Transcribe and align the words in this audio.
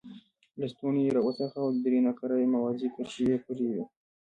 لستوڼی 0.61 1.01
یې 1.05 1.13
را 1.15 1.21
وڅرخاوه 1.23 1.69
او 1.73 1.79
درې 1.85 1.99
نقره 2.07 2.35
یي 2.41 2.47
موازي 2.55 2.87
کرښې 2.95 3.23
یې 3.29 3.37
پرې 3.45 3.65
وې. 3.71 3.83